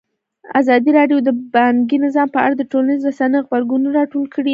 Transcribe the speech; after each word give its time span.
ازادي 0.59 0.91
راډیو 0.99 1.17
د 1.27 1.29
بانکي 1.55 1.97
نظام 2.05 2.27
په 2.35 2.39
اړه 2.45 2.55
د 2.57 2.63
ټولنیزو 2.71 3.05
رسنیو 3.11 3.45
غبرګونونه 3.45 3.95
راټول 3.99 4.25
کړي. 4.33 4.49